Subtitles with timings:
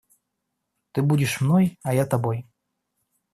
[0.93, 2.47] Ты будешь мной, а я тобой.